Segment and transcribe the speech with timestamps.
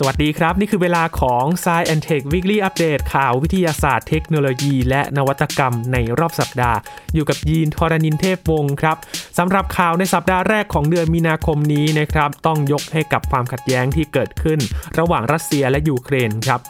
[0.00, 6.78] สวัสดีครับ นี่คือเวลาของ s ซ e and Tech Weekly Update ข่าววิทยาศาสตร์เทคโนโลยี และนวัตกรรมในรอบสัปดาห์
[7.14, 8.96] อยู่กับยีนทรณินเทพวงศ์ครับ
[9.38, 14.58] สำหรับข่าวในสัปดาห์แรกของเดือนมีนาคมนี้นะครับ ต้องยกให้กับความขัดแย้งที่เกิดขึ้น
[14.98, 16.60] ระหว่างรัสเซียและยูเครนครับ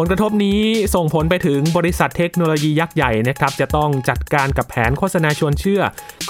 [0.00, 0.60] ผลกระทบนี้
[0.94, 5.82] ส่งผลไปถึงบริษัทเทคโนโลยียักษ์ใหญ่นะครับ จะต้องจัดการกับแผนโฆษณาชวนเชื่อ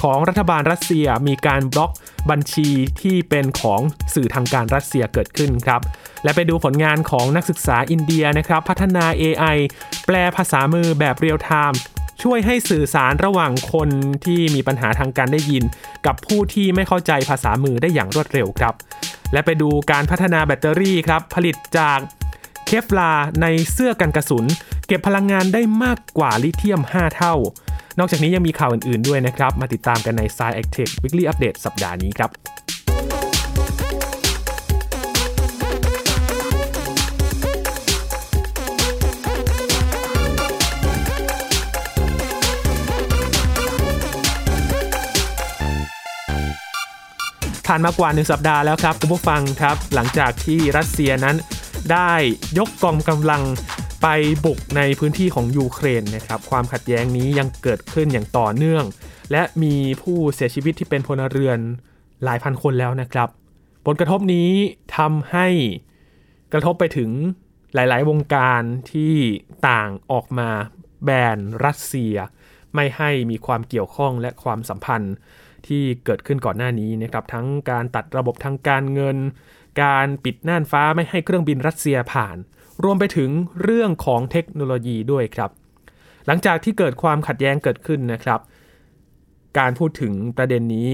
[0.02, 1.90] ของรัฐบาลรัสเซียมีการบล็อก
[2.30, 2.68] บัญชี
[3.00, 3.80] ที่เป็นของ
[4.14, 5.80] สื่อทางการรัสเซียเกิดขึ้นครับ
[6.24, 9.56] และไปดูผลงานของนักศึกษาอินเดียนะครับ พัฒนา AI
[10.06, 11.80] แปลภาษามือแบบเรียลไทม์
[12.22, 13.88] ช่วยให้สื่อสารระหว่างคน
[14.24, 15.64] ที่มีปัญหาทางการได้ยิน
[16.06, 18.74] กับผู้ที่ไม่เข้าใจภาษามือได้อย่างรวดเร็วครับ
[19.32, 21.98] และไปดูการพัฒนาแบตเตอรี่ครับ ผลิตจาก
[22.70, 24.44] Kevlar ในเสื้อกันกระสุน
[24.86, 27.34] เก็บพลังงานได้มากกว่าลิเธียม 5 เท่า
[27.98, 32.30] นอกจากนี้ยังมีข่าวอื่นๆด้วยนะครับ มาติดตามกันใน s าย e Tech Weekly Update สัปดาห์นี้ครับ
[47.66, 51.36] ผ่านมากว่าหนึ่งสัปดาห์แล้วครับ คุณผู้ฟังครับ หลังจากที่รัสเซียนั้น
[51.92, 52.12] ได้
[52.58, 53.42] ยกกองกำลัง
[54.02, 54.06] ไป
[54.44, 58.84] บุกในพื้นที่ของยูเครนนะครับความขัดแย้งนี้ยังเกิดขึ้นอย่างต่อเนื่อง
[59.32, 61.58] และมีผู้เสียชีวิตที่เป็นพลเรือน
[62.24, 63.28] หลายพันคนแล้วนะครับ
[63.86, 64.50] ผลกระทบนี้
[64.96, 65.46] ทำให้
[66.52, 67.10] กระทบไปถึง
[67.74, 68.62] หลาย ๆ วงการ
[68.92, 69.14] ที่
[69.68, 70.48] ต่างออกมา
[71.04, 72.14] แบนรัสเซีย
[72.74, 75.14] ไม่ให้มีความเกี่ยวข้องและความสัมพันธ์
[75.66, 79.16] ที่เกิดขึ้นก่อนหน้านี้นะครับทั้งการตัดระบบทางการเงิน
[79.82, 82.36] การปิดน่านฟ้าไม่ให้เครื่องบินรัสเซียผ่าน
[82.84, 83.30] รวมไปถึง
[83.62, 85.50] เรื่องของเทคโนโลยีด้วยครับ
[86.26, 88.40] หลังจากที่เกิดความขัดแย้งเกิดขึ้นนะครับ
[89.58, 90.90] การพูดถึงประเด็นนี้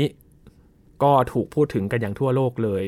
[1.03, 2.85] ก็ถูกพูดถึงกันอย่างทั่วโลกเลย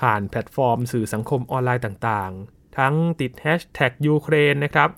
[0.00, 4.90] ผ่านแพลตฟอร์มสื่อสังคมออนไลน์ต่างๆ ทั้งติดแฮชแท็กยูเครนนะครับ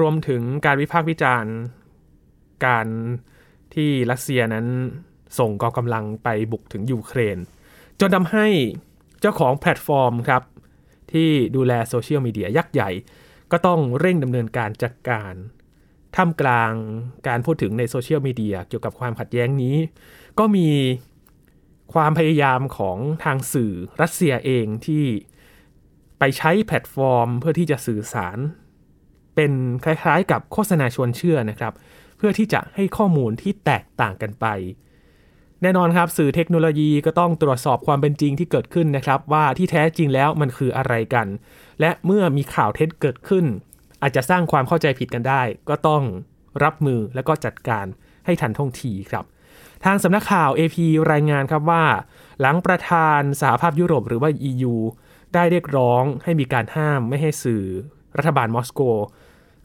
[0.00, 1.54] รวมถึงการวิพากษ์วิจารณ์
[2.66, 2.86] การ
[3.74, 4.66] ที่รัสเซียนั้น
[5.38, 7.38] ส่งกองกำลังไปบุกถึงยูเครน
[8.00, 8.46] จนทำให้
[9.20, 10.42] เจ้าของแพลตฟอร์มครับ
[11.12, 12.90] ที่ดูแลโซเชียลมีเดียยักษ์ใหญ่
[13.52, 15.32] ก็ต้องเร่งดำเนินการจัดการ
[16.16, 16.72] ท่ามกลาง
[17.28, 19.76] การพูดถึงในโซเชียลมีเดียเกี่ยวกับความขัดแย้งนี้
[20.38, 20.68] ก็มี
[21.94, 23.72] ความพยายามของทางสื่อ
[24.02, 25.04] รัสเซียเองที่
[26.18, 28.38] ไปใช้แพลตฟอร์ม เพื่อที่จะสื่อสาร
[29.34, 29.52] เป็น
[29.84, 31.72] คล้ายๆ กับโฆษณาชวนเชื่อนะครับ
[32.16, 34.46] เพื่อที่จะให้ข้อมูลที่แตกต่างกันไป
[35.62, 41.26] แน่นอนครับสื่อเทคโนโลยีก็ต้องตรวจสอบความเป็นจริงที่เกิดขึ้นนะครับ ว่าที่แท้จริงแล้วมันคืออะไรกัน
[41.80, 43.44] และเมื่อมีข่าวเท็จเกิดขึ้น
[44.02, 46.02] อาจจะสร้างความเข้าใจผิดกันได้ ก็ต้อง
[46.64, 47.86] รับมือและก็จัดการ
[48.26, 49.24] ให้ทันท่วงทีครับ
[49.84, 50.76] ทางสำนักข่าว AP
[51.12, 51.84] รายงานครับว่า
[52.40, 54.74] หลังประธานสหภาพยุโรปหรือว่า EU
[55.34, 57.64] ได้เรียกร้องให้มีการห้ามไม่ให้สื่อ
[58.16, 58.80] รัฐบาลมอสโก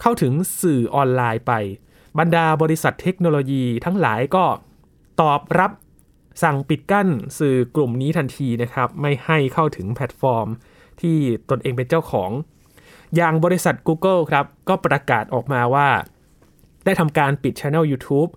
[0.02, 1.54] เข้าถึงสื่อออนไลน์ไป
[2.20, 4.46] บรรดาบริษัทเทคโนโลยีทั้งหลายก็
[5.22, 5.72] ตอบรับ
[6.44, 7.08] สั่งปิดกั้น
[7.40, 10.48] สื่อกลุ่มนี้ทันทีนะครับ ไม่ให้เข้าถึงแพลตฟอร์ม
[11.02, 11.18] ที่
[11.50, 12.32] ตนเองเป็นเจ้าของ
[13.16, 15.90] อย่างบริษัท Google ครับ ก็ประกาศออกมาว่า
[16.86, 18.30] ได้ทำการปิดช่อง YouTube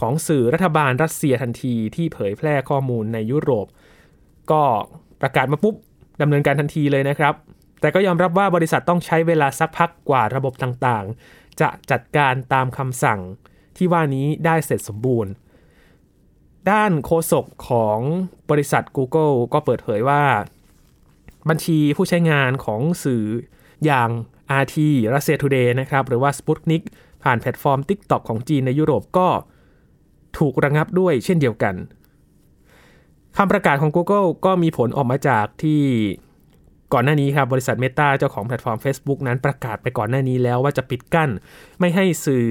[0.00, 3.66] ของสื่อรัฐบาลรัสเซียทันทีที่เผยแพร่ข้อมูลในยุโรป
[4.50, 4.62] ก็
[5.22, 5.74] ประกาศมาปุ๊บ
[6.20, 7.34] ดำเนินการทันทีเลยนะครับ
[7.80, 13.20] แต่ก็ยอมรับว่าบริษัทต้องใช้เวลาสักพักกว่าระบบต่างๆ จะจัดการตามคำสั่ง
[13.76, 15.32] ที่ว่านี้ได้เสร็จสมบูรณ์
[16.70, 17.98] ด้านโฆษกของ
[18.50, 20.22] บริษัท Google ก็เปิดเผยว่า
[21.48, 23.24] บัญชีผู้ใช้งานของสื่อ
[23.84, 24.08] อย่าง
[24.62, 24.76] RT
[25.14, 26.82] Russia Today นะครับ หรือว่า Sputnik
[27.22, 29.28] ผ่านแพลตฟอร์ม TikTok ของจีนในยุโรปก็
[30.38, 31.74] ถูกระงับด้วยเช่นเดียวกัน
[33.36, 35.82] คำประกาศของ Google ก็มีผลออกมาจากที่
[36.92, 41.30] ก่อนหน้านี้ครับบริษัท Meta เจ้าของแพลตฟอร์ม Facebook นั้นประกาศไปก่อนหน้านี้แล้วว่าจะปิดกั้น
[41.78, 42.46] ไม่ให้สื่อ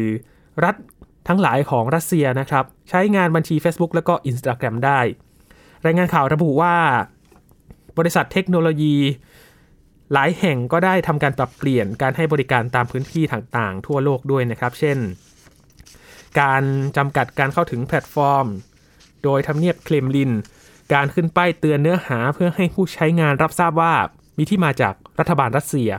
[0.64, 0.76] รัฐ
[1.31, 5.00] ทั้งหลายของรัสเซียนะครับ ใช้งานบัญชี Facebook แล้วก็ Instagram ได้
[5.85, 6.75] รายงานข่าวระบุว่า
[7.97, 8.96] บริษัทเทคโนโลยี
[10.14, 14.97] หลายแห่งก็ได้ทำการปรับเปลี่ยนการให้บริการตามพื้นที่ต่างๆ ทั่วโลกด้วยนะครับ เช่น
[16.40, 16.64] การ
[16.97, 18.46] จำกัดการเข้าถึงแพลตฟอร์ม
[19.23, 20.31] โดยทำเนียบเครมลิน
[20.93, 23.93] การขึ้นป้ายเตือนเนื้อหาเพื่อให้ผู้ใช้งานรับทราบว่า
[24.37, 25.90] มีที่มาจากรัฐบาลรัสเซีย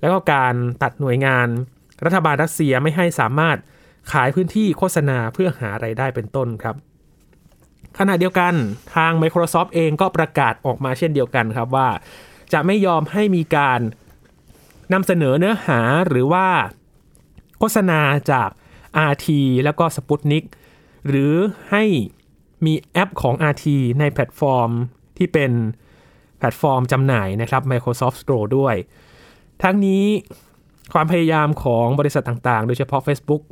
[0.00, 1.48] แล้วก็การตัดหน่วยงาน
[2.04, 3.58] รัฐบาลรัสเซียไม่ให้สามารถ
[4.12, 6.76] ขายพื้นที่โฆษณาเพื่อหารายได้เป็นต้นครับ
[7.98, 8.54] ขณะเดียวกัน
[8.94, 11.88] ทาง Microsoft เองก็ประกาศออกมาเช่นเดียวกันครับว่า
[12.52, 13.80] จะไม่ยอมให้มีการ
[14.92, 16.46] นำเสนอเนื้อหาหรือว่า
[17.58, 18.00] โฆษณา
[18.32, 18.50] จาก
[19.10, 19.26] RT
[19.64, 20.44] แล้วก็ Sputnik
[21.08, 21.34] หรือ
[21.70, 21.84] ให้
[22.66, 23.66] มีแอปของ RT
[24.00, 24.70] ในแพลตฟอร์ม
[25.16, 25.52] ที่เป็น
[26.38, 28.74] แพลตฟอร์มจำหน่ายนะครับ Microsoft Store ด้วย
[29.62, 30.04] ทั้งนี้
[30.92, 33.42] ความพยายามของบริษัทต่างๆ โดยเฉพาะ Facebook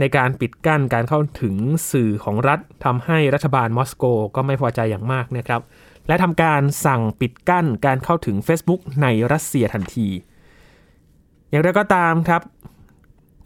[0.00, 1.54] ในการปิดกั้นการเข้าถึง
[1.90, 4.04] สื่อของรัฐทำให้รัฐบาลมอสโก
[4.34, 5.60] ก็ไม่พอใจอย่างมากนะครับ
[6.08, 10.08] และทำการสั่งปิดกั้นการเข้าถึง Facebook ในรัสเซียทันที
[11.50, 12.42] อย่างไรก็ตามครับ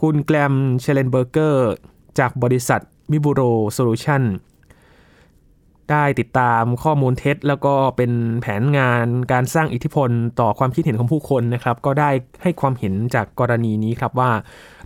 [0.03, 1.73] คุณ Graham Shellenberger
[2.19, 2.81] จากบริษัท
[3.11, 3.41] Miburo
[3.73, 4.23] Solutions
[5.91, 10.11] ได้ติดตามข้อมูลเท็จ แล้วก็เป็นแผนงานการสร้างอิทธิพล
[10.41, 12.11] ต่อความคิดเห็นของผู้คนนะครับ ก็ได้
[12.43, 14.31] ให้ความเห็นจากกรณีนี้ครับว่า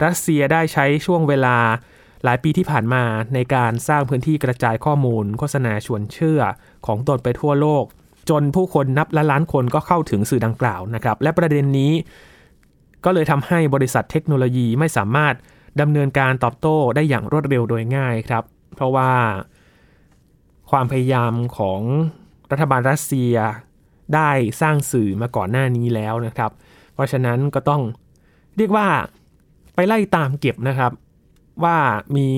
[0.04, 1.56] รัสเซียได้ใช้ช่วงเวลา
[2.24, 3.02] หลายปีที่ผ่านมา
[3.34, 6.40] ในการสร้างพื้นที่กระจายข้อมูล โฆษณาชวนเชื่อ
[6.86, 7.84] ของตนไปทั่วโลก
[8.30, 11.92] จนผู้คนนับล้านล้านคนก็เข้าถึงสื่อดังกล่าวนะครับ และประเด็นนี้
[13.04, 15.34] ก็เลยทำให้บริษัทเทคโนโลยีไม่สามารถ
[15.80, 18.44] ดำเนินการตอบโต้ได้อย่างรวดเร็วโดยง่ายครับ
[18.76, 19.10] เพราะว่า
[20.70, 21.80] ความพยายามของ
[22.50, 23.34] รัฐบาลรัสเซีย
[24.14, 24.30] ได้
[24.60, 26.50] สร้างสื่อมาก่อนหน้านี้แล้วนะครับ
[26.94, 27.82] เพราะฉะนั้นก็ต้อง
[28.56, 28.88] เรียกว่า
[29.74, 30.92] ไปไล่ตามเก็บนะครับ
[31.64, 31.78] ว่า
[32.16, 32.28] มี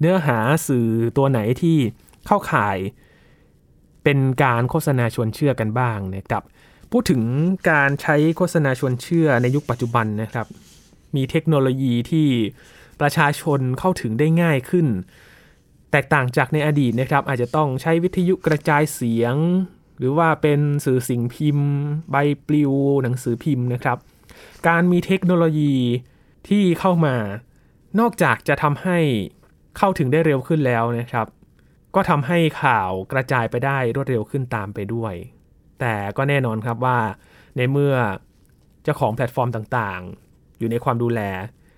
[0.00, 1.78] เนื้อหาสื่อตัวไหนที่
[2.26, 2.78] เข้าข่าย
[4.04, 6.42] เป็นการโฆษณาชวนเชื่อกันบ้างนะครับ
[6.90, 7.22] พูดถึง
[7.70, 10.46] การใช้โฆษณาชวนเชื่อในยุคปัจจุบันนะครับ
[11.16, 12.28] มีเทคโนโลยีที่
[13.00, 14.86] ประชาชนเข้าถึงได้ง่ายขึ้น
[15.92, 19.36] แตกต่างจากในอดีตนะครับอาจจะต้องใช้วิทยุกระจายเสียง
[19.98, 21.70] หรือว่าเป็นสื่อสิ่งพิมพ์
[22.10, 22.16] ใบ
[22.46, 22.72] ปลิว
[23.02, 23.98] หนังสือพิมพ์นะครับ
[24.68, 25.74] การมีเทคโนโลยี
[26.48, 27.16] ที่เข้ามา
[28.00, 28.98] นอกจากจะทำให้
[29.78, 31.26] เข้าถึงได้เร็วขึ้นแล้วนะครับ
[31.94, 35.14] ก็ทำให้ข่าวกระจายไปได้รวดเร็วขึ้นตามไปด้วย
[35.80, 36.98] แต่ก็แน่นอนครับว่า
[37.56, 37.94] ในเมื่อ
[38.82, 41.20] เจ้าของแพลตฟอร์มต่างๆ อยู่ในความดูแล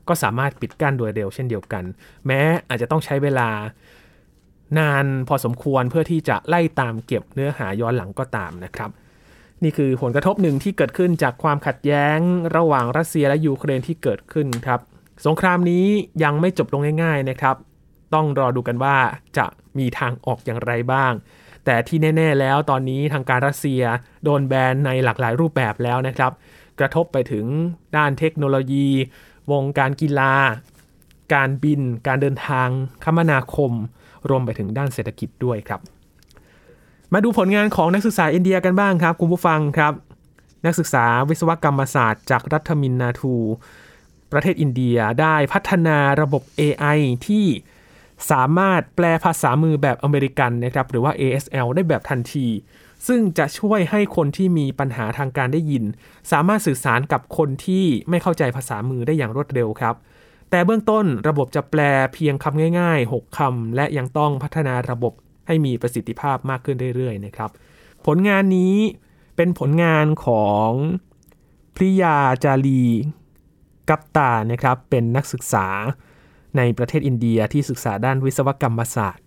[0.08, 1.84] ก็สามารถปิดกั้นโดยเร็วเช่นเดียวกัน
[2.26, 3.48] แม้อาจจะต้องใช้เวลา
[4.78, 8.90] นานพอสมควรเพื่อที่จะไล่ตามเก็บเนื้อหาย้อนหลังก็ตามนะครับ
[9.62, 12.18] นี่คือผลกระทบหนึ่งที่เกิดขึ้นจากความขัดแย้ง
[12.56, 14.80] ระหว่างรัสเซียและยูเครนที่เกิดขึ้นครับ
[15.26, 15.86] สงครามนี้
[16.22, 17.56] ยังไม่จบลงง่าย ๆนะครับ
[18.14, 18.96] ต้องรอดูกันว่า
[19.38, 19.46] จะ
[19.78, 21.12] มีทางออกอย่างไรบ้าง
[21.64, 23.82] แต่ที่แน่ ๆ แล้วตอนนี้ทางการรัสเซีย
[24.24, 26.32] โดนแบนในหลากหลายรูปแบบแล้วนะครับ
[26.78, 27.46] กระทบไปถึง
[27.96, 28.88] ด้านเทคโนโลยี
[29.52, 30.32] วงการกีฬา
[31.34, 32.68] การบิน การเดินทาง
[33.04, 33.72] คมนาคม
[34.28, 35.80] รวมไปถึงด้านเศรษฐกิจด้วยครับ
[37.12, 39.92] มาดูผลงานของนักศึกษาอินเดียกันบ้างครับ คุณผู้ฟังครับ
[40.66, 43.34] นักศึกษาวิศวกรรมศาสตร์จากรัฐมินนาทู
[44.32, 47.46] ประเทศอินเดียได้พัฒนาระบบ AI ที่
[48.30, 52.46] สามารถแปลภาษามือแบบอเมริกันนะครับหรือว่า ASL ได้แบบทันที
[53.06, 55.84] ซึ่งจะช่วยให้คนที่มีปัญหาทางการได้ยิน
[56.32, 59.94] สามารถสื่อสารกับคนที่ไม่เข้าใจภาษามือได้อย่างรวดเร็วครับ
[60.54, 61.80] แต่เบื้องต้นระบบจะแปล
[62.14, 65.12] เพียงคำง่าย ๆ 6คำและยังต้องพัฒนาระบบ
[65.46, 67.50] ให้มีประสิทธิภาพมากขึ้นเรื่อยๆนะครับ
[68.06, 68.74] ผลงานนี้
[69.36, 70.68] เป็นผลงานของ
[71.76, 72.84] พริยาจารี
[73.88, 75.66] กัปตานะครับเป็นนักศึกษา
[76.56, 79.24] ในประเทศอินเดียที่ศึกษาด้านวิศวกรรมศาสตร์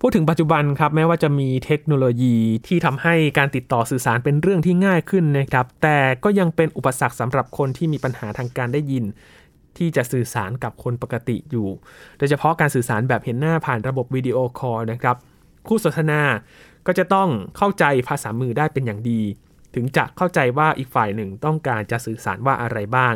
[0.00, 2.36] พูดถึงปัจจุบันครับแม้ว่าจะมีเทคโนโลยี
[2.66, 9.04] ที่ทำให้การติดต่อสื่อสารเป็นเรื่องที่ง่ายขึ้นนะครับ แต่ก็ยังเป็นอุปสรรคสำหรับคนที่มีปัญหาทางการได้ยิน
[9.78, 11.68] ที่จะสื่อสารกับคนปกติอยู่
[12.18, 15.16] โดยเฉพาะการสื่อสารแบบเห็นหน้าผ่านระบบวิดีโอคอลนะครับ
[15.68, 16.22] คู่สนทนา
[16.86, 19.22] ก็จะต้องเข้าใจภาษามือได้เป็นอย่างดี
[19.74, 23.14] ถึงจะเข้าใจว่าอีกฝ่ายหนึ่งต้องการจะสื่อสารว่าอะไรบ้าง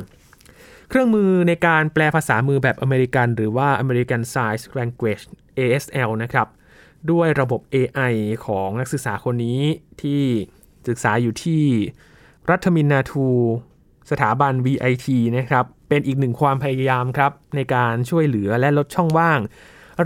[0.88, 5.24] เครื่องมือในการแปลภาษามือแบบอเมริกัน หรือว่า American Sign Language
[5.58, 6.48] ASL นะครับ
[7.10, 8.14] ด้วยระบบ AI
[8.46, 9.60] ของนักศึกษาคนนี้
[10.02, 10.22] ที่
[10.88, 11.64] ศึกษาอยู่ที่
[12.50, 13.28] รัฐมินนาทู
[14.10, 19.40] สถาบัน VIT นะครับ เป็นอีกหนึ่งความพยายามครับในการช่วยเหลือและลดช่องว่าง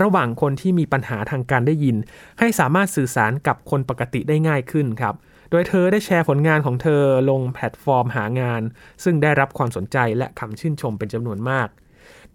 [0.01, 1.97] ระหว่างคนที่มีปัญหาทางการได้ยิน
[2.39, 5.15] ให้สามารถสื่อสารกับคนปกติได้ง่ายขึ้นครับ
[5.51, 8.61] โดยเธอได้แชร์ผลงานของเธอลงแพลตฟอร์มหางาน
[9.03, 11.67] ซึ่งได้รับความสนใจและคำชื่นชมเป็นจำนวนมาก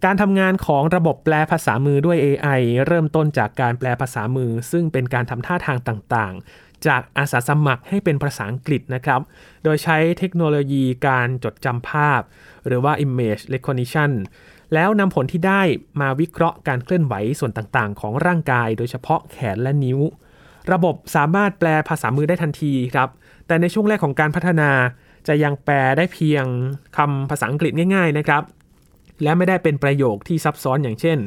[0.05, 6.33] การทำงานของระบบแปลภาษามือด้วย AI เริ่มต้นจากการแปลภาษามือ ซึ่งเป็นการทำท่าทางต่าง
[6.87, 9.21] จากอาสาสมัครให้เป็นภาษาอังกฤษนะครับ
[9.63, 12.21] โดยใช้เทคโนโลยีการจดจำภาพ
[12.67, 14.11] หรือว่า image recognition
[14.73, 15.61] แล้วนำผลที่ได้
[16.01, 19.99] มาวิเคราะห์การเคลื่อนไหวส่วนต่างๆ ของร่างกาย โดยเฉพาะแขนและนิ้ว
[20.71, 23.09] ระบบสามารถแปลภาษามือได้ทันทีครับ
[23.47, 24.71] แต่ในช่วงแรกของการพัฒนา
[25.27, 26.45] จะยังแปลได้เพียง
[26.97, 28.43] คำภาษาอังกฤษง่าย ๆ นะครับ
[29.23, 31.17] และไม่ได้เป็นประโยคที่ซับซ้อนอย่างเช่น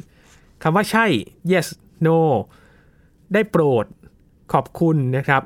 [0.63, 1.07] คำว่าใช่
[1.53, 1.67] yes
[2.07, 2.19] no
[3.33, 3.85] ได้โปรด
[4.53, 5.43] ขอบคุณนะครับ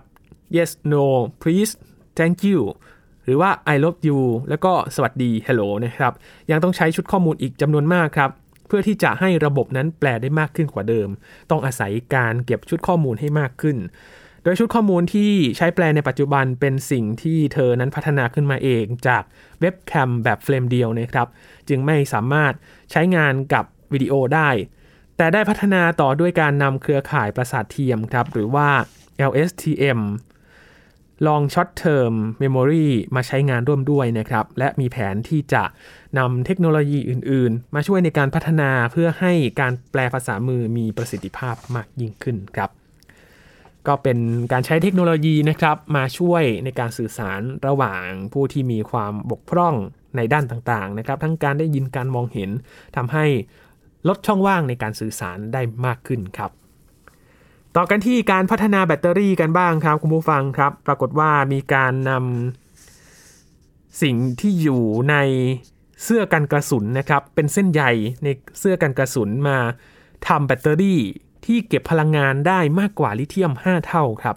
[0.56, 1.04] yes no
[1.42, 1.72] please
[2.18, 2.60] thank you
[3.24, 6.12] หรือว่า I love you แล้วก็สวัสดี hello นะครับ
[6.50, 8.30] ยังต้องใช้ชุดข้อมูลอีกจำนวนมากครับ
[8.66, 11.08] เพื่อที่จะให้ระบบนั้นแปลได้มากขึ้นกว่าเดิม
[11.50, 13.76] ต้องอาศัยการเก็บชุดข้อมูลให้มากขึ้น
[14.44, 19.22] โดยชุดข้อมูลที่ใช้แปลในปัจจุบันเป็นสิ่งที่เธอนั้นพัฒนาขึ้นมาเองจาก
[19.60, 21.28] เว็บแคมแบบเฟรมเดียวนะครับ
[21.68, 22.52] จึงไม่สามารถ
[22.90, 24.48] ใช้งานกับวิดีโอได้
[25.18, 28.68] แต่ได้พัฒนาต่อด้วยการนำเครือข่ายประสาทเทียมครับ หรือว่า
[29.30, 30.00] LSTM
[31.26, 35.64] Long Short Term Memory มาใช้งานร่วมด้วยนะครับ และมีแผนที่จะ
[36.18, 42.70] นำเทคโนโลยีอื่น ๆ มาช่วยในการพัฒนาเพื่อให้การแปลภาษามือมีประสิทธิภาพมากยิ่งขึ้นครับ
[43.86, 44.18] ก็เป็น
[44.52, 49.74] การใช้เทคโนโลยีนะครับ มาช่วยในการสื่อสารระหว่างผู้ที่มีความบกพร่อง
[50.16, 52.50] ในด้านต่าง ๆ นะครับ ทั้งการได้ยินการมองเห็น
[52.96, 53.26] ทำให้
[54.08, 56.50] ลดช่องว่างในการสื่อสารได้มากขึ้นครับ
[57.76, 65.16] ต่อกันที่การพัฒนาแบตเตอรี่กันบ้างครับคุณผู้ฟังครับ ปรากฏว่ามีการนำสิ่งที่อยู่ใน
[66.04, 67.82] เสื้อกันกระสุนนะครับ เป็นเส้นใย
[68.24, 68.28] ใน
[68.58, 69.58] เสื้อกันกระสุนมา
[70.28, 71.00] ทำแบตเตอรี่
[71.46, 74.36] ที่เก็บพลังงานได้มากกว่าลิเธียม 5 เท่าครับ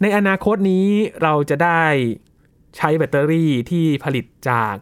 [0.00, 0.86] ในอนาคตนี้
[1.22, 1.82] เราจะได้
[2.76, 4.74] ใช้แบตเตอรี่ที่ผลิตจาก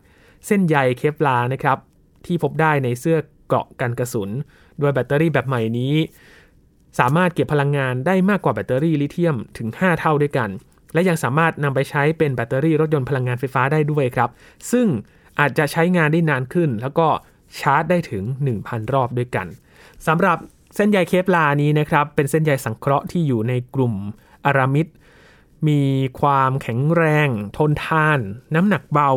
[0.46, 1.78] เส้นใยเคปลานะครับ
[2.26, 3.18] ที่พบได้ในเสื้อ
[3.54, 4.30] กราะกันกระสุน
[4.80, 5.94] โดยแบตเตอรี่แบบใหม่นี้
[6.98, 10.50] สามารถเก็บพลังงานได้มากกว่าแบตเตอรี่ลิเธียมถึง 5 เท่าด้วยกัน
[10.92, 14.30] และยังสามารถนำไปใช้เป็นแบตเตอรี่รถยนต์พลังงานไฟฟ้าได้ด้วยครับ
[14.72, 14.86] ซึ่ง
[15.38, 17.06] อาจจะใช้งานได้นานขึ้น แล้วก็
[17.60, 18.22] ชาร์จได้ถึง
[18.58, 19.46] 1,000 รอบด้วยกัน
[20.06, 20.38] สำหรับ
[20.74, 23.94] เส้นใยเคปลานี้นะครับ เป็นเส้นใยสังเคราะห์ที่อยู่ในกลุ่ม
[24.44, 24.86] อารามิด
[25.68, 25.82] มี
[26.20, 28.18] ความแข็งแรง ทนทาน
[28.54, 29.10] น้ำหนักเบา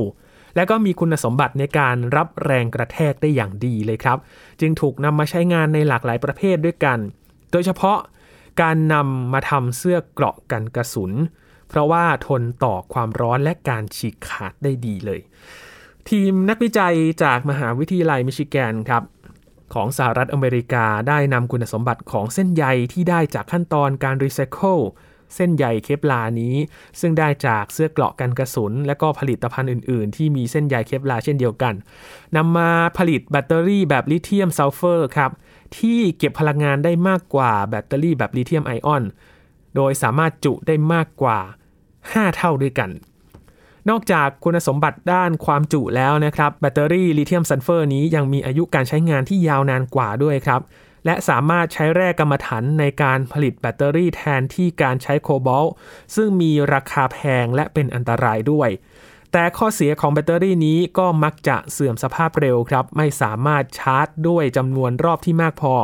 [0.57, 4.17] และก็มีคุณสมบัติในการรับแรงกระแทกได้อย่างดีเลยครับ
[4.61, 6.99] จึงถูกนำมาใช้งานในหลากหลายประเภทด้วยกัน
[7.51, 7.97] โดยเฉพาะ
[8.61, 11.11] การนำมาทำเสื้อเกราะกันกระสุน
[11.69, 15.19] เพราะว่าทนต่อความร้อนและการฉีกขาดได้ดีเลย
[16.09, 19.03] ทีมนักวิจัยจากมหาวิทยาลัยมิชิแกนครับ
[19.73, 24.77] ของสหรัฐอเมริกาได้นำคุณสมบัติของเส้นใยที่ได้จากขั้นตอนการรีไซเคิล
[25.35, 26.55] เส้นใย Kevlar นี้
[26.99, 31.73] ซึ่งได้จากเสื้อเกราะกันกระสุน และก็ผลิตภัณฑ์อื่น ๆ ที่มีเส้นใย Kevlar เช่นเดียวกัน
[32.35, 35.31] นำมาผลิตแบตเตอรี่แบบลิเธียมซัลเฟอร์ครับ
[35.77, 39.03] ที่เก็บพลังงานได้มากกว่าแบตเตอรี่แบบลิเธียมไอออน
[39.75, 41.39] โดยสามารถจุได้มากกว่า
[41.87, 42.89] 5 เท่าด้วยกัน
[43.89, 50.61] นอกจากคุณสมบัติด้านความจุแล้วนะครับ แบตเตอรี่ลิเธียมซัลเฟอร์นี้ยังมีอายุการใช้งานที่ยาวนานกว่าด้วยครับ
[51.07, 55.73] และสามารถใช้แร่กำมะถันในการผลิตแบตเตอรี่แทนที่การใช้โคบอลต์
[56.15, 58.69] ซึ่งมีราคาแพงและเป็นอันตรายด้วย
[59.31, 65.75] แต่ข้อเสียของแบตเตอรี่นี้ก็มักจะเสื่อมสภาพเร็วครับ ไม่สามารถชาร์จด้วยจำนวนรอบที่มากพอ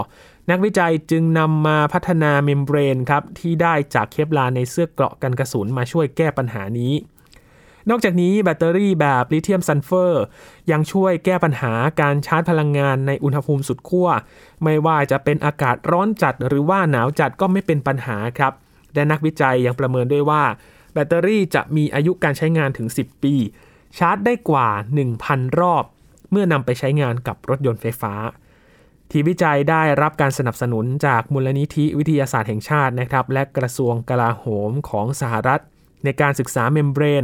[0.50, 6.94] นักวิจัยจึงนำมาพัฒนา membrane ครับที่ได้จาก Kevlar ในเสื้อเกราะกันกระสุนมาช่วยแก้ปัญหานี้
[7.90, 10.24] นอกจากนี้แบตเตอรี่แบบลิเธียมซัลเฟอร์
[10.72, 14.10] ยังช่วยแก้ปัญหาการชาร์จพลังงานในอุณหภูมิสุดขั้ว
[14.64, 18.54] ไม่ว่าจะเป็นอากาศร้อนจัดหรือว่าหนาวจัดก็ไม่เป็นปัญหาครับ
[18.94, 20.44] และนักวิจัยยังประเมินด้วยว่า
[20.94, 23.36] แบตเตอรี่จะมีอายุการใช้งานถึง 10 ปี
[23.98, 24.68] ชาร์จได้กว่า
[25.14, 25.84] 1,000 รอบ
[26.32, 28.14] เมื่อนำไปใช้งานกับรถยนต์ไฟฟ้า
[29.12, 35.62] ทีมวิจัยได้รับการสนับสนุนจากมูลนิธิวิทยาศาสตร์แห่งชาตินะครับ และกระทรวงกลาโหมของสหรัฐ
[36.04, 37.24] ในการศึกษา membrane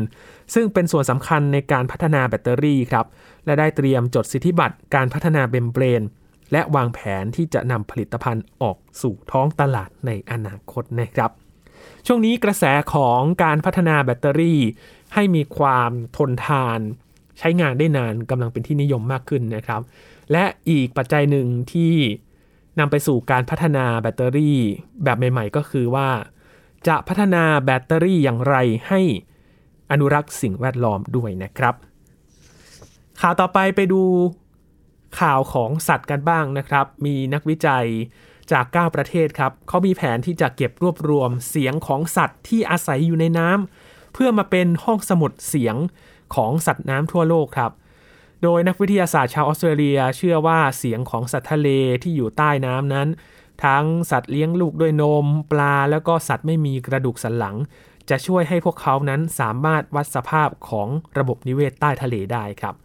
[0.54, 3.06] ซึ่งเป็นส่วนสำคัญในการพัฒนาแบตเตอรี่ครับ
[3.46, 6.02] และได้เตรียมจดสิทธิบัตรการพัฒนา membrane
[6.52, 11.32] และวางแผนที่จะนำผลิตภัณฑ์ออกสู่ท้องตลาดในอนาคตนะครับ
[12.08, 14.60] ช่วงนี้กระแสของการพัฒนาแบตเตอรี่
[15.14, 16.80] ให้มีความทนทาน
[17.40, 19.82] ใช้งานได้นานกำลังเป็นที่นิยมมากขึ้นนะครับ
[20.32, 21.94] และอีกปัจจัยหนึ่งที่
[22.80, 24.58] นำไปสู่การพัฒนาแบตเตอรี่
[25.04, 26.10] แบบใหม่ ๆ ก็คือว่า
[26.88, 28.56] จะพัฒนาแบตเตอรี่อย่างไร
[28.88, 29.02] ให้
[29.92, 31.76] อนุรักษ์สิ่งแวดล้อมด้วยนะครับ
[33.22, 34.02] ข่าวต่อไปไปดู
[35.20, 37.88] ข่าวของสัตว์กันบ้างนะครับ มีนักวิจัย
[38.52, 45.76] จาก 9 ประเทศครับเขามีแผนที่จะเก็บรวบรวมเสียงของสัตว์ที่อาศัยอยู่ในน้ำเพื่อมาเป็นห้องสมุดเสียง
[46.36, 47.72] ของสัตว์น้ำทั่วโลกครับ
[48.44, 51.70] โดยนักวิทยาศาสตร์ชาวออสเตรเลียเชื่อว่าเสียงของสัตว์ทะเล
[52.04, 53.08] ที่อยู่ใต้น้ำนั้น
[53.66, 57.56] ทั้งสัตว์เลี้ยงลูกด้วยนม ปลาแล้วก็สัตว์ไม่มีกระดูกสันหลัง
[58.10, 60.88] จะช่วยให้พวกเขานั้นสามารถวัดสภาพของ
[61.18, 62.76] ระบบนิเวศใต้ทะเลได้ครับ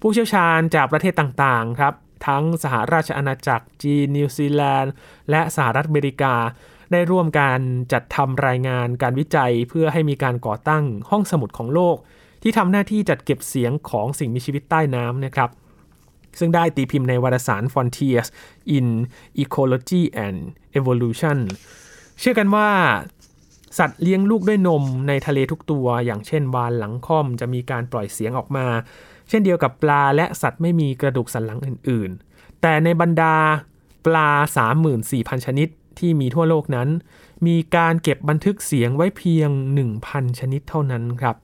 [0.00, 1.94] ผู้เชี่ยวชาญจากประเทศต่างๆครับ
[2.26, 4.92] ทั้งสหราชอาณาจักรจีนนิวซีแลนด์
[5.30, 6.34] และสหรัฐอเมริกา
[6.92, 7.60] ได้ร่วมการ
[7.92, 11.96] จัดทำรายงานการวิจัยเพื่อให้มีการก่อตั้งห้องสมุดของโลก
[12.42, 15.50] ที่ทำหน้าที่จัดเก็บเสียงของสิ่งมีชีวิตใต้น้ำนะครับ
[16.38, 18.28] ซึ่งได้ตีพิมพ์ในวารสาร Frontiers
[18.76, 18.86] in
[19.42, 20.38] Ecology and
[20.78, 21.38] Evolution
[22.20, 22.68] เชื่อกันว่า
[23.78, 28.66] สัตว์เลี้ยงลูกด้วยนมในทะเลทุกตัว อย่างเช่นวานหลังค่อมจะมีการปล่อยเสียงออกมา
[29.28, 33.36] เช่นเดียวกับปลาและสัตว์ไม่มีกระดูกสันหลังอื่น ๆ แต่ในบรรดา
[34.06, 34.30] ปลา
[34.86, 36.88] 34,000 ชนิดที่มีทั่วโลกนั้น
[37.46, 39.50] มีการเก็บบันทึกเสียงไว้เพียง
[39.94, 41.36] 1,000 ชนิดเท่านั้นครับ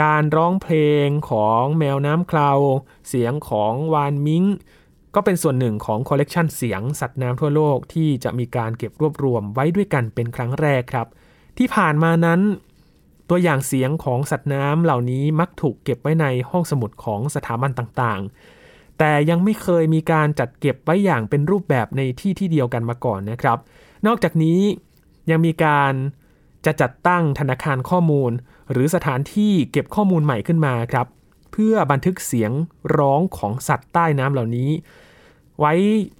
[0.00, 0.74] การร้องเพล
[1.06, 2.58] งของแมวน้ำคลาว
[3.08, 4.44] เสียงของวานมิง
[5.14, 11.06] ก็เป็นส่วนหนึ่งของคอลเลกชันเสียงสัตว์น้ำทั่วโลกที่จะมีการเก็บรวบรวมไว้ด้วยกันเป็นครั้งแรกครับ
[11.58, 12.40] ที่ผ่านมานั้น
[13.28, 23.58] ตัวอย่างเสียงของสัตว์น้ำเหล่านี้มักถูกเก็บไว้ในห้องสมุดของสถาบันต่างๆ แต่ยังไม่เคยมีการจัดเก็บไว้อย่างเป็นรูปแบบในที่ที่เดียวกันมาก่อนนะครับ
[24.06, 24.60] นอกจากนี้
[25.30, 25.92] ยังมีการ
[26.66, 28.32] จะจัดตั้งธนาคารข้อมูล
[28.70, 31.06] หรือสถานที่เก็บข้อมูลใหม่ขึ้นมาครับ
[31.52, 32.52] เพื่อบันทึกเสียง
[32.98, 34.70] ร้องของสัตว์ใต้น้ำเหล่านี้
[35.60, 35.74] ไว้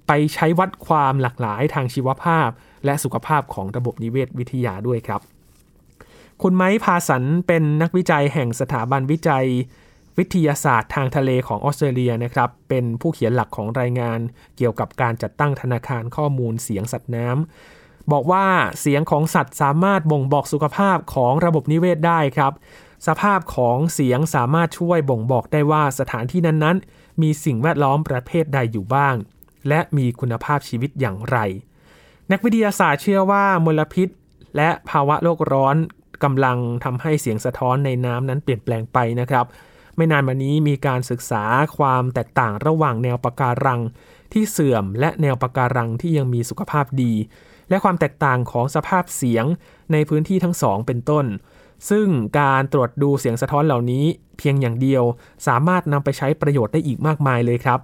[0.07, 2.49] ไปใช้วัดความหลากหลายทางชีวภาพ
[2.85, 5.21] และสุขภาพของระบบนิเวศวิทยาด้วยครับ
[6.41, 9.45] คุณไม้พาสันเป็นนักวิจัยแห่งสถาบันวิจัย
[10.17, 14.19] วิทยาศาสตร์ทางทะเลของออสเตรเลียนะครับ เป็นผู้เขียนหลักของรายงาน
[14.57, 17.76] เกี่ยวกับการจัดตั้งธนาคารข้อมูลเสียงสัตว์น้ำ
[18.11, 18.45] บอกว่า
[18.79, 22.53] เสียงของสัตว์สามารถบ่งบอกสุขภาพของระบบนิเวศได้ครับ
[23.07, 29.15] สภาพของเสียงสามารถช่วยบ่งบอกได้ว่าสถานที่นั้นๆ มีสิ่งแวดล้อมประเภทใดอยู่บ้าง
[29.67, 31.37] และมีคุณภาพชีวิตอย่างไร
[32.31, 34.09] นักวิทยาศาสตร์เชื่อว่ามลพิษ
[34.55, 35.75] และภาวะโลกร้อน
[36.23, 39.45] กำลังทำให้เสียงสะท้อนในน้ำนั้นเปลี่ยนแปลงไปนะครับ
[39.95, 41.43] ไม่นานมานี้มีการศึกษา
[41.77, 43.81] ความแตกต่างระหว่างแนวปะการัง
[44.33, 47.13] ที่เสื่อมและแนวปะการังที่ยังมีสุขภาพดี
[47.69, 49.45] และความแตกต่างของสภาพเสียง
[49.91, 51.25] ในพื้นที่ทั้งสองเป็นต้น
[51.89, 52.07] ซึ่ง
[52.39, 54.05] การตรวจดูเสียงสะท้อนเหล่านี้
[54.37, 55.03] เพียงอย่างเดียว
[55.47, 57.79] สามารถนำไปใช้ประโยชน์ได้อีกมากมายเลยครับ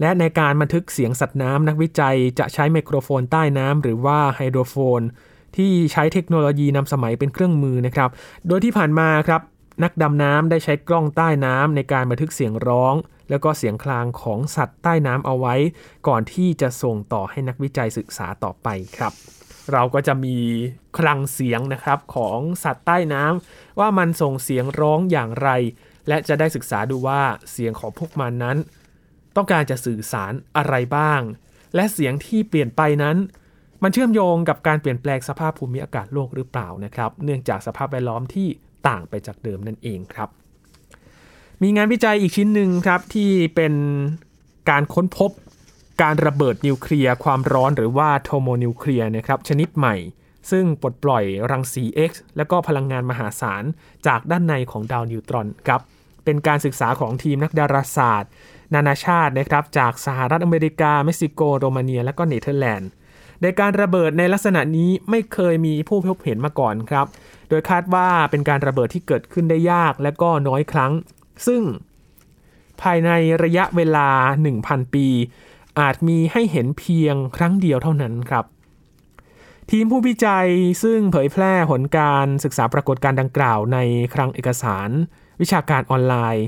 [0.00, 5.00] และในการบันทึกเสียงสัตว์น้ำนักวิจัยจะใช้ไมโครโฟนใต้น้ำหรือว่าไฮโดรโฟน
[5.56, 8.10] ที่ใช้เทคโนโลยีนำสมัยเป็นเครื่องมือนะครับ
[8.48, 9.40] โดยที่ผ่านมาครับ
[9.82, 12.94] นักดำน้ำได้ใช้กล้องใต้น้ำในการบันทึกเสียงร้อง
[13.30, 15.54] แล้วก็เสียงคลางของสัตว์ใต้น้ำเอาไว้
[16.08, 18.68] ก่อนที่จะส่งต่อให้นักวิจัยศึกษาต่อไป
[18.98, 19.12] ครับ
[19.72, 20.36] เราก็จะมี
[20.98, 25.50] คลังเสียงนะครับของสัตว์ใต้น้ำว่ามันส่งเสียงร้องอย่างไร
[26.08, 27.20] และจะได้ศึกษาดูว่า
[27.52, 28.58] เสียงของพวกมันนั้น
[29.36, 31.20] ต้องการจะสื่อสารอะไรบ้าง
[31.74, 33.16] และเสียงที่เปลี่ยนไปนั้น
[33.82, 38.48] มันเชื่อมโยงกับการเปลี่ยนแปลงสภาพภูมิอากาศโลกหรือเปล่านะครับ เนื่องจากสภาพแวดล้อมที่
[38.88, 40.28] ต่างไปจากเดิมนั่นเองครับ
[41.64, 43.74] มีงานวิจัยอีกชิ้นหนึ่งครับที่เป็น
[44.70, 45.30] การค้นพบ
[46.02, 49.96] การระเบิดนิวเคลียร์ความร้อนหรือว่าโทโมนิวเคลียร์นะครับชนิดใหม่
[50.50, 53.64] ซึ่งปลดปล่อยรังสี X และก็พลังงานมหาศาล
[54.06, 55.80] จากด้านในของดาวนิวตรอนครับ
[56.24, 58.30] เป็นการศึกษาของทีมนักดาราศาสตร์
[58.74, 62.90] นานาชาตินะครับจากสหรัฐอเมริกา เม็กซิโก โรมาเนีย และก็เนเธอร์แลนด์
[63.42, 67.06] ในการระเบิดในลักษณะนี้ไม่เคยมีผู้พบเห็นมาก่อนครับ
[67.48, 70.92] โดยคาดว่าเป็นการระเบิดที่เกิดขึ้นได้ยาก และก็น้อยครั้ง
[71.46, 71.62] ซึ่ง
[72.82, 73.10] ภายใน
[73.42, 74.08] ระยะเวลา
[74.52, 75.06] 1,000 ปี
[75.80, 78.44] อาจมีให้เห็นเพียงครั้งเดียวเท่านั้นครับ
[79.70, 80.48] ทีมผู้วิจัย
[80.82, 83.78] ซึ่งเผยแพร่ผลการศึกษาปรากฏการณ์ดังกล่าวใน
[84.14, 84.88] คลังเอกสาร
[85.40, 86.46] วิชาการออนไลน์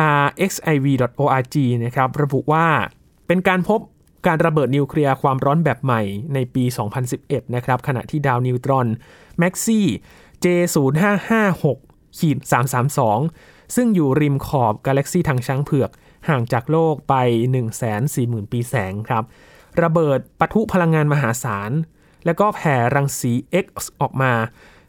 [0.00, 2.66] arxiv.org นะครับ ระบุว่า
[3.26, 3.80] เป็นการพบ
[4.26, 6.02] การระเบิดนิวเคลียร์ความร้อนแบบใหม่
[6.34, 6.64] ในปี
[7.10, 8.86] 2011 นะครับ ขณะที่ดาวนิวตรอน
[9.38, 9.86] แม็กซี่
[10.44, 12.38] J0556 ขีด
[13.06, 15.90] 332 ซึ่งอยู่ริมขอบกาแล็กซีทางช้างเผือก
[16.28, 17.14] ห่างจากโลกไป
[17.82, 19.24] 140,000 ปีแสงครับ
[19.82, 21.70] ระเบิดปะทุพลังงานมหาศาล
[22.24, 23.32] แล้วก็แผ่รังสี
[23.64, 23.66] X
[24.00, 24.32] ออกมา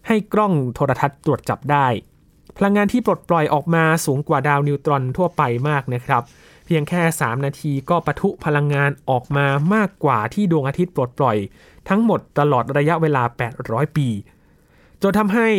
[0.08, 1.88] ให้กล้องโทรทัศน์ตรวจจับได้
[2.58, 6.24] พลังงานที่ปลดปล่อยออกมาสูงกว่าดาวนิวตรอนทั่วไปมากนะครับ
[6.66, 11.38] เพียงแค่ 3 นาทีก็ปะทุพลังงานออกมามากกว่าที่ดวงอาทิตย์ปลดปล่อย
[11.90, 13.24] ทั้งหมดตลอดระยะเวลา
[13.60, 14.08] 800 ปี
[15.02, 15.50] จนทำให้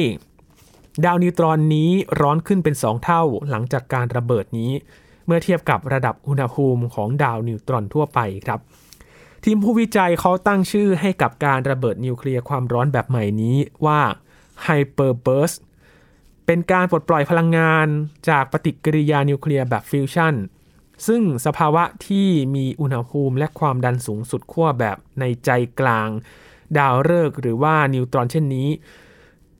[1.04, 4.72] ดาวนิวตรอนนี้ร้อนขึ้นเป็น 2 เท่าหลังจากการระเบิดนี้
[5.26, 8.60] เมื่อเทียบกับระดับอุณหภูมิของดาวนิวตรอนทั่วไปครับ
[9.44, 14.00] ทีมผู้วิจัยเขาตั้งชื่อให้กับการระเบิดนิวเคลียร์ความร้อนแบบใหม่นี้ว่า
[14.66, 15.58] Hyperburst
[16.46, 17.86] เป็นการปลดปล่อยพลังงาน
[18.28, 20.34] จากปฏิกิริยานิวเคลียร์แบบฟิวชั่น
[21.06, 25.50] ซึ่งสภาวะที่มีอุณหภูมิและความดันสูงสุดขั้วแบบในใจ
[25.80, 26.08] กลาง
[26.78, 28.68] ดาวฤกษ์หรือว่านิวตรอนเช่นนี้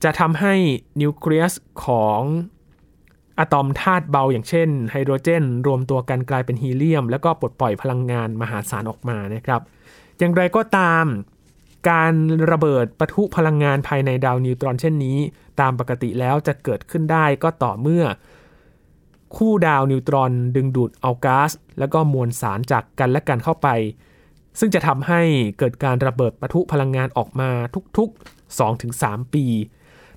[0.05, 0.55] จะทำให้
[1.01, 1.53] นิวเคลียส
[1.85, 2.21] ของ
[3.39, 9.61] อะตอมธาตุเบาอย่างเช่นไฮโดรเจน รวมตัวกันกลายเป็นฮีเลียม แล้วก็ปลดปล่อยพลังงานมหาศาลออกมานะครับ
[10.19, 11.05] อย่างไรก็ตาม
[11.91, 12.13] การ
[12.53, 15.19] ระเบิดปะทุพลังงานภายในดาวนิวตรอนเช่นนี้
[15.61, 18.05] ตามปกติแล้วจะเกิดขึ้นได้ก็ต่อเมื่อ
[19.37, 23.69] คู่ดาวนิวตรอนดึงดูดเอาก๊าซแล้วก็มวลสารจากกันและกันเข้าไป
[24.59, 25.21] ซึ่งจะทำให้
[25.59, 27.51] เกิดการระเบิดปะทุพลังงานออกมา
[27.99, 29.47] ทุกๆ 2-3 ปี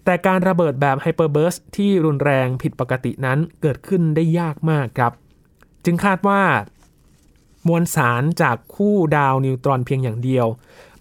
[0.06, 5.14] แต่การระเบิดแบบ Hyperburst ที่รุนแรงผิดปกตินั้นเกิดขึ้นได้ยากมากครับ
[5.86, 6.42] จึงคาดว่า
[7.68, 10.46] มวลสารจากคู่ดาวนิวตรอนเพียงอย่างเดียว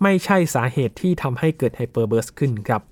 [0.02, 2.82] ไม่ใช่สาเหตุที่ทำให้เกิด Hyperburst ขึ้นครับ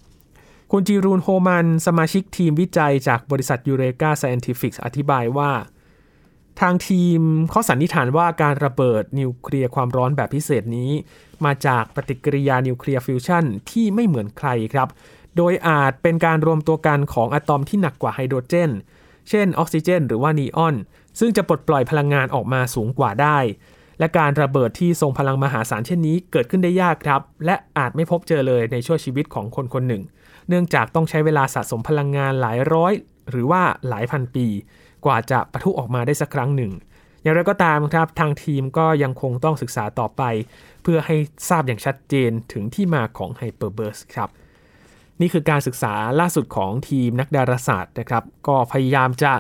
[0.71, 5.51] คุณ Jeroen Homan สมาชิกทีมวิจัยจากบริษัท Eureka Scientific อธิบายว่า
[6.61, 7.21] ทางทีม
[7.51, 10.91] เขาสันนิษฐานว่าการระเบิดนิวเคลียร์ความร้อนแบบพิเศษนี้
[11.45, 14.89] มาจากปฏิกิริยานิวเคลียร์ฟิวชันที่ไม่เหมือนใครครับ
[15.37, 18.71] โดยอาจเป็นการรวมตัวกันของอะตอมที่หนักกว่าไฮโดรเจน
[19.29, 20.75] เช่นออกซิเจน หรือว่านีออน
[21.19, 23.39] ซึ่งจะปลดปล่อยพลังงานออกมาสูงกว่าได้
[23.99, 30.03] และการระเบิดที่ทรงพลังมหาศาลเช่นนี้เกิดขึ้นได้ยากครับ และอาจไม่พบเจอเลยในช่วงชีวิตของคนคนหนึ่ง
[30.49, 32.93] เนื่องจากต้องใช้เวลาสะสมพลังงานหลายร้อย
[33.31, 34.47] หรือว่าหลายพันปี
[35.05, 36.73] กว่าจะปะทุออกมาได้สักครั้งหนึ่ง
[37.23, 40.23] อย่างไรก็ตามครับทางทีมก็ยังคงต้องศึกษาต่อไป
[40.83, 41.17] เพื่อให้
[41.49, 44.29] ทราบอย่างชัดเจนถึงที่มาของ Hyperburst ครับ
[45.23, 49.33] นี่คือการศึกษาล่าสุดของทีมนักดาราศาสตร์นะครับ ก็พยายามจะ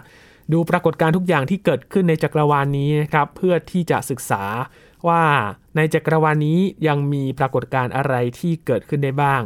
[0.52, 4.44] ดูปรากฏการณ์ทุกอย่างที่เกิดขึ้นในจักรวาลนี้นะครับ เพื่อที่จะศึกษา
[5.08, 5.22] ว่า
[5.76, 9.42] ในจักรวาลนี้ยังมีปรากฏการณ์อะไรที่เกิดขึ้นได้บ้าง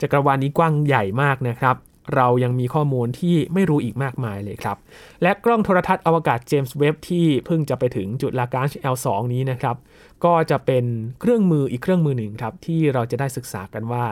[0.00, 1.76] จักรวาลนี้กว้างใหญ่มากนะครับ
[2.14, 4.76] เรายังมีข้อมูลที่ไม่รู้อีกมากมายเลยครับ
[5.22, 9.76] และกล้องโทรทัศน์อวกาศเจมส์เว็บที่เพิ่งจะไปถึงจุดลากาช L2 นี้นะครับ
[10.24, 10.84] ก็จะเป็น
[11.20, 14.04] เครื่องมืออีกเครื่องมือหนึ่งครับที่เราจะได้ศึกษากันว่า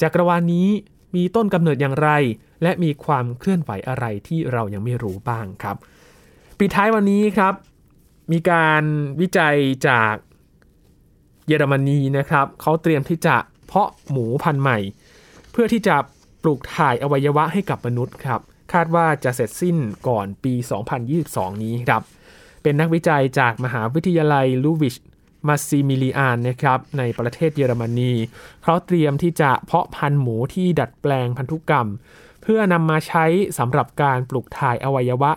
[0.00, 0.68] จักรวาลนี้
[1.14, 2.10] มีต้นกำเนิดอย่างไร
[2.62, 5.76] และมีความเคลื่อนไหวอะไรที่เรายังไม่รู้บ้างครับ
[6.58, 7.54] ปิดท้ายวันนี้ครับ
[8.32, 8.82] มีการ
[9.20, 9.56] วิจัย
[9.88, 10.14] จาก
[11.46, 14.78] เยอรมนีนะครับเขาเตรียมที่จะเพาะหมูพันธุ์ใหม่
[15.52, 15.96] เพื่อที่จะ
[16.42, 18.40] ปลูกถ่ายอวัยวะให้กับมนุษย์ครับ
[18.72, 19.76] คาดว่าจะเสร็จสิ้น
[20.08, 20.54] ก่อนปี
[21.08, 22.02] 2022 นี้ครับ
[22.62, 24.94] เป็นนักวิจัยจากมหาวิทยาลัยลูวิช
[25.48, 28.12] มาซิมิลิอานนะครับในประเทศเยอรมนี
[28.64, 31.88] เขาเตรียมที่จะเพาะพันธุ์หมูที่ดัดแปลงพันธุกรรม
[32.42, 33.24] เพื่อนำมาใช้
[33.58, 35.32] สำหรับการปลูกถ่ายอวัยวะ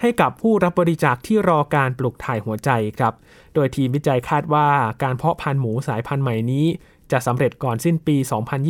[0.00, 3.14] ให้กับผู้รับบริจาคที่รอการปลูกถ่ายหัวใจครับ
[3.54, 4.68] โดยทีมวิจัยคาดว่า
[5.02, 6.66] การเพาะพันธุ์หมูสายพันธุ์ใหม่นี้
[7.12, 8.16] จะสำเร็จก่อนสิ้นปี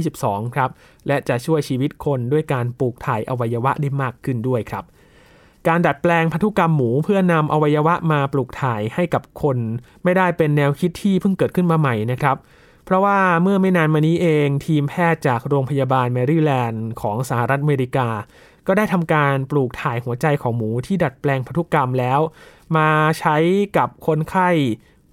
[0.00, 0.70] 2022 ครับ
[1.06, 4.84] และจะช่วยชีวิตคนด้วยการปลูกถ่ายอวัยวะได้มากขึ้นด้วยครับ
[5.68, 9.58] การดัดแปลงพันธุกรรมหมูเพื่อนำอวัยวะมาปลูกถ่ายให้กับคน
[10.04, 12.36] ไม่ได้เป็นแนวคิดที่เพิ่งเกิดขึ้นมาใหม่นะครับ
[12.84, 18.08] เพราะว่าเมื่อไม่นานมานี้เองทีมแพทย์จากโรงพยาบาลแมริแลนด์ของสหรัฐอเมริกา
[18.66, 22.20] ก็ได้ทำการปลูกถ่ายหัวใจของหมูที่ดัดแปลงพันธุกรรมแล้ว
[22.76, 23.36] มาใช้
[23.76, 24.48] กับคนไข้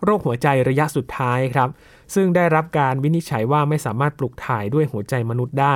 [0.03, 1.69] โรคหัวใจระยะสุดท้ายครับ
[2.13, 5.75] ซึ่งได้รับการวินิจฉัยว่าไม่สามารถปลูกถ่ายด้วยหัวใจมนุษย์ได้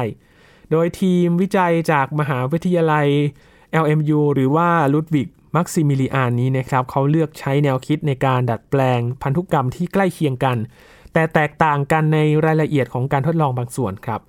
[0.72, 3.08] โดยทีมวิจัยจากมหาวิทยาลัย
[3.84, 10.58] LMU หรือว่าลุดวิกมักซิมิลิอานนี้นะครับเขาเลือกใช้แนวคิดในการดัดแปลงพันธุกรรมที่ใกล้เคียงกัน
[11.14, 14.22] แต่แตกต่างกันในรายละเอียดของการทดลองบางส่วนครับ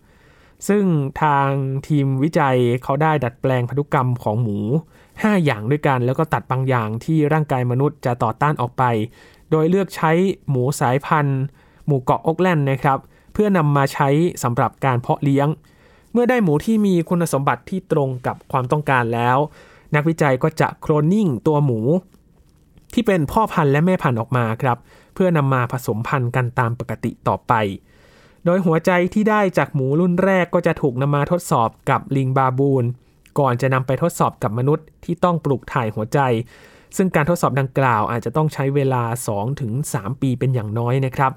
[0.68, 0.85] ซึ่ง
[1.22, 1.48] ทาง
[1.88, 4.59] ทีมวิจัยเขาได้ดัดแปลงพันธุกรรมของหมู
[5.02, 8.83] 5 อย่างด้วยกัน แล้วก็ตัดบางอย่างที่ร่างกายมนุษย์จะต่อต้านออกไป
[9.50, 10.12] โดยเลือกใช้
[10.50, 11.40] หมูสายพันธุ์
[11.87, 12.98] หมูเกาะอกแลนด์นะครับ
[13.33, 14.09] เพื่อนำมาใช้
[14.42, 15.48] สำหรับการเพาะเลี้ยง
[16.14, 19.38] เมื่อได้หมูที่มีคุณสมบัติที่ตรงกับความต้องการแล้ว
[19.94, 21.81] นักวิจัยก็จะโคลนนิ่งตัวหมู
[22.94, 24.79] ที่เป็นพ่อพันธุ์และแม่พันธุ์ออกมาครับ
[25.14, 27.53] เพื่อนำมาผสมพันธุ์กันตามปกติต่อไป
[28.44, 32.85] โดยหัวใจที่ได้จากหมูรุ่นแรกก็จะถูกนำมาทดสอบกับลิงบาบูน
[33.38, 36.18] ก่อนจะนำไปทดสอบกับมนุษย์ที่ต้องปลูกถ่ายหัวใจ
[36.96, 39.03] ซึ่งการทดสอบดังกล่าวอาจจะต้องใช้เวลา
[39.62, 41.33] 2-3 ปีเป็นอย่างน้อยนะครับ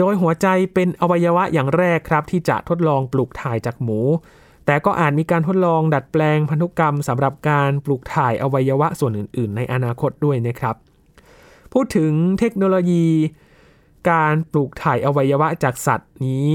[0.00, 4.00] โดยหัวใจเป็นอวัยวะอย่างแรกครับ ที่จะทดลองปลูกถ่ายจากหมู
[4.66, 10.76] แต่ก็อาจมีการทดลองดัดแปลงพันธุกรรมสำหรับการปลูกถ่ายอวัยวะส่วนอื่น ๆ ในอนาคตด้วยนะครับ
[11.72, 13.06] พูดถึงเทคโนโลยี
[14.10, 16.48] การปลูกถ่ายอวัยวะจากสัตว์นี้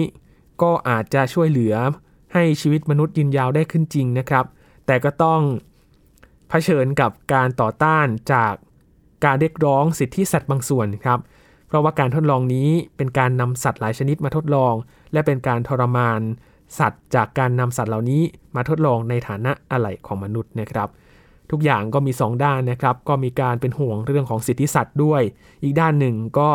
[0.62, 1.76] ก็อาจจะช่วยเหลือ
[2.34, 4.46] ให้ชีวิตมนุษย์ยืนยาวได้ขึ้นจริงนะครับ
[4.86, 5.42] แต่ก็ต้อง
[6.50, 8.54] เผชิญกับการต่อต้านจาก
[9.26, 11.20] การเรียกร้องสิทธิสัตว์บางส่วนครับ
[11.68, 14.74] เพราะว่าการทดลองนี้เป็นการนำสัตว์หลายชนิดมาทดลอง
[15.14, 16.22] และเป็นการทรมาน
[16.80, 18.22] สัตว์จากการนำสัตว์เหล่านี้
[18.56, 20.90] มาทดลองในฐานะอะไหล่ของมนุษย์นะครับ
[21.52, 25.22] ทุกอย่างก็มี 2 ด้านนะครับ ก็มีการเป็นห่วงเรื่องของสิทธิสัตว์ด้วย
[25.64, 26.50] อีกด้านหนึ่งก็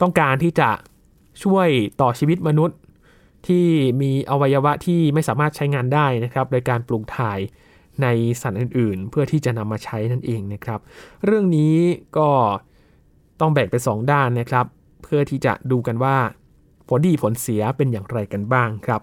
[0.00, 0.70] ต้องการที่จะ
[1.44, 1.68] ช่วย
[2.00, 2.78] ต่อชีวิตมนุษย์
[3.46, 3.66] ที่
[4.00, 7.38] มีอวัยวะที่ไม่สามารถใช้งานได้นะครับ โดยการปลูกถ่าย
[8.02, 8.06] ใน
[8.42, 10.80] สัตว์อื่น ๆ เพื่อที่จะนำมาใช้นั่นเองนะครับ
[11.24, 11.74] เรื่องนี้
[12.18, 12.28] ก็
[13.42, 14.66] ต้องแบ่งเป็นสองด้านนะครับ
[15.02, 16.16] เพื่อที่จะดูกันว่า
[16.88, 19.00] ผลดีผลเสียเป็นอย่างไรกันบ้างครับ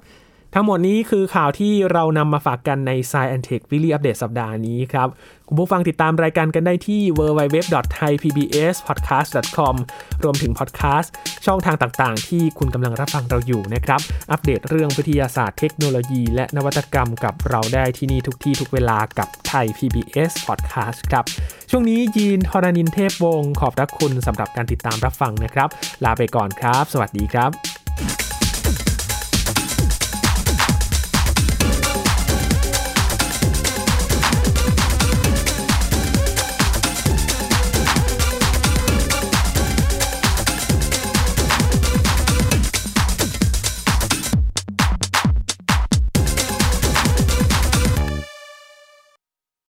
[0.54, 5.08] ทั้งหมดนี้คือข่าวที่เรานำมาฝากกันใน Science and Tech Weekly Update สัปดาห์นี้ครับ
[5.48, 9.76] คุณผู้ฟังติดตามรายการกันได้ที่ www.thaipbspodcast.com
[10.24, 11.12] รวมถึงพอดแคสต์
[11.46, 14.00] ช่องทางต่างๆ ที่คุณกำลังรับฟังเราอยู่นะครับ
[14.32, 21.26] อัปเดตเรื่องวิทยาศาสตร์เทคโนโลยี และนวัตกรรมกับเราได้ที่นี่ทุกที่ทุกเวลากับไทย PBS Podcast ครับ
[21.72, 25.70] ช่วงนี้ยีนทรณินเทพวงศ์ขอบพระคุณสำหรับการติดตามรับฟังนะครับ
[26.04, 27.52] ลาไปก่อนครับ สวัสดีครับ
[28.00, 28.29] ครับ